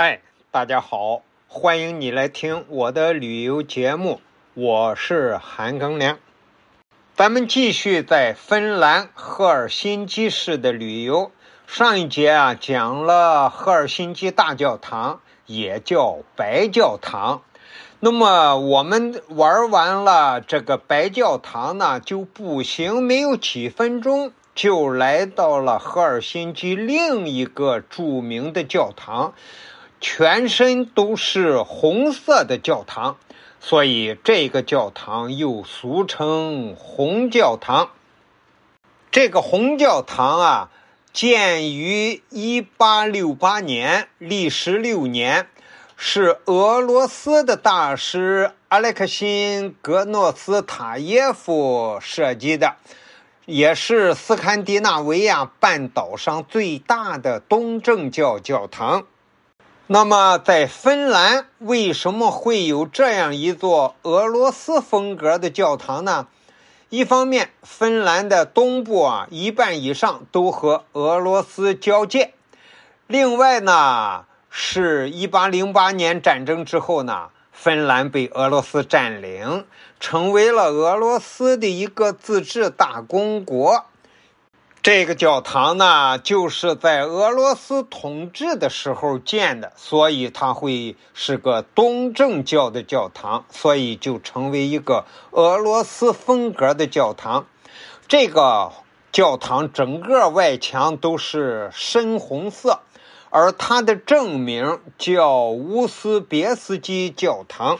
[0.00, 0.20] 嗨，
[0.52, 4.20] 大家好，欢迎你来听我的旅游节目，
[4.54, 6.20] 我是韩庚良。
[7.16, 11.32] 咱们继续在芬兰赫尔辛基市的旅游。
[11.66, 17.42] 上一节啊讲了赫尔辛基大教堂，也叫白教堂。
[17.98, 24.30] 那么我们玩完了这个白教堂呢，就步行没有几分钟。
[24.54, 29.34] 就来到了赫尔辛基另一个著名的教堂，
[30.00, 33.16] 全身都是红色的教堂，
[33.60, 37.90] 所以这个教堂又俗称红教堂。
[39.10, 40.70] 这个红教堂啊，
[41.12, 45.48] 建于一八六八年，历时六年，
[45.96, 52.76] 是俄罗斯的大师阿列克辛格诺斯塔耶夫设计的。
[53.46, 59.06] 也是斯堪的纳维亚半岛上最大的东正教教堂。
[59.90, 66.26] 那么，在芬兰为什么会有这样一座俄罗斯风格的教堂呢？
[66.90, 72.32] 一方面，芬兰的东部啊，一半以上都和俄罗斯交界；
[73.06, 77.30] 另外呢，是一八零八年战争之后呢。
[77.50, 79.66] 芬兰被俄罗斯占领，
[79.98, 83.86] 成为了俄罗斯的一个自治大公国。
[84.90, 97.44] 这个教堂呢，就是在俄罗斯统治的时候建的，所以它会是个东正教的教堂，所以就成为一个俄罗斯风格的教堂。
[98.06, 98.72] 这个
[99.12, 102.80] 教堂整个外墙都是深红色。
[103.28, 107.78] 而它的正名叫乌斯别斯基教堂。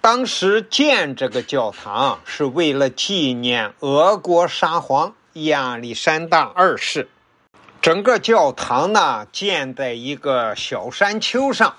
[0.00, 7.08] 当时建这个教堂是为了纪念俄国沙皇亚历山大二世。
[7.80, 11.76] 整个教堂呢建在一个小山丘上。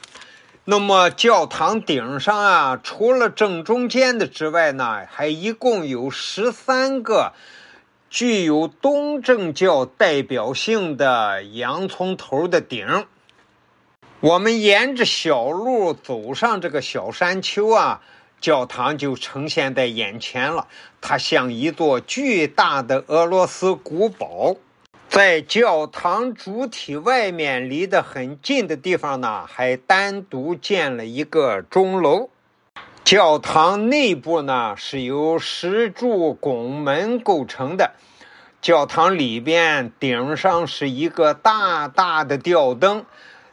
[0.64, 7.34] 那么教堂顶上啊，除了正中间的之外呢，还一共有十三个。
[8.10, 13.06] 具有东正教代表性的洋葱头的顶，
[14.22, 18.02] 我们沿着小路走上这个小山丘啊，
[18.40, 20.68] 教堂就呈现在眼前了。
[21.02, 24.58] 它像一座巨大的俄罗斯古堡。
[25.10, 32.30] 在教堂主体外面离得很近的地方呢，还单独建了一个钟楼。
[33.06, 37.94] 教堂内部呢是由石柱拱门构成的，
[38.62, 43.06] 教堂里边顶上是一个大大的吊灯。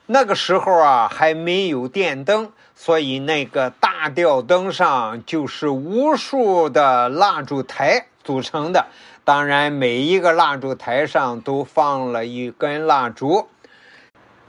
[0.06, 8.86] 那个时候啊还没有电灯，所以那个大吊灯上就是无数的蜡烛台组成的。
[9.24, 13.48] 当然，每一个蜡烛台上都放了一根蜡烛。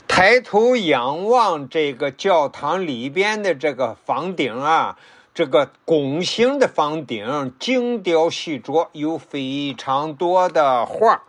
[0.07, 4.97] 抬头仰望这个教堂里边的这个房顶啊，
[5.33, 11.23] 这个拱形的房顶精雕细琢，有非常多的画。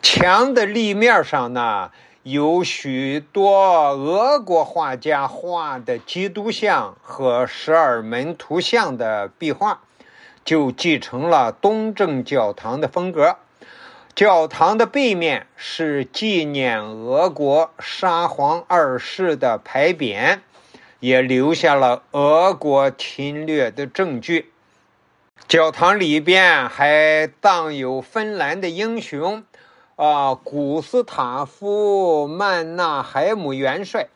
[0.00, 1.90] 墙的立面上呢，
[2.28, 9.78] 有许多俄国画家画的基督像和十二门图像的壁画，
[10.44, 13.36] 就继承了东正教堂的风格。
[14.16, 20.40] 教堂的背面是纪念俄国沙皇二世的牌匾，
[20.98, 24.50] 也留下了俄国侵略的证据。
[25.46, 29.44] 教堂里边还葬有芬兰的英雄，
[29.96, 34.08] 啊，古斯塔夫曼纳海姆元帅，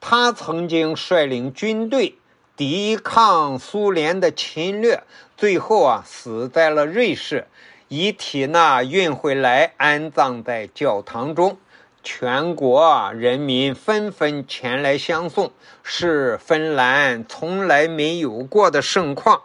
[0.00, 2.16] 他曾经率领军队
[2.56, 5.04] 抵抗苏联的侵略，
[5.36, 7.46] 最后啊死在了瑞士。
[7.86, 11.56] 遗体呢运回来安葬在教堂中，
[12.02, 15.52] 全国人民纷纷前来相送，
[15.84, 19.42] 是芬兰从来没有过的盛况。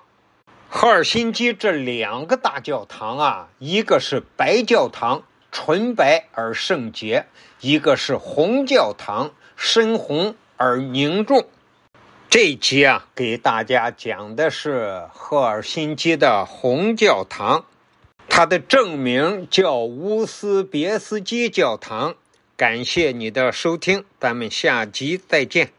[0.67, 5.21] 赫尔辛基这两个大教堂啊，一个是白教堂，
[5.53, 7.25] 纯白而圣洁；
[7.61, 11.45] 一个是红教堂，深红而凝重。
[12.27, 17.65] 这一集啊，给大家讲的是赫尔辛基的红教堂。
[18.27, 22.15] 它的正名叫乌斯别斯基教堂。
[22.57, 25.71] 感谢你的收听，咱们下集再见。